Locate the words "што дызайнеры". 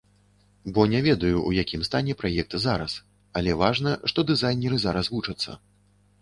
4.15-4.81